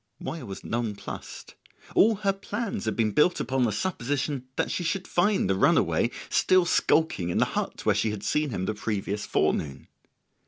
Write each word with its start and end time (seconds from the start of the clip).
Moya 0.19 0.47
was 0.47 0.63
nonplussed: 0.63 1.53
all 1.93 2.15
her 2.15 2.33
plans 2.33 2.85
had 2.85 2.95
been 2.95 3.11
built 3.11 3.39
upon 3.39 3.65
the 3.65 3.71
supposition 3.71 4.47
that 4.55 4.71
she 4.71 4.83
should 4.83 5.07
find 5.07 5.47
the 5.47 5.53
runaway 5.53 6.09
still 6.27 6.65
skulking 6.65 7.29
in 7.29 7.37
the 7.37 7.45
hut 7.53 7.85
where 7.85 7.93
she 7.93 8.09
had 8.09 8.23
seen 8.23 8.49
him 8.49 8.65
the 8.65 8.73
previous 8.73 9.27
forenoon. 9.27 9.87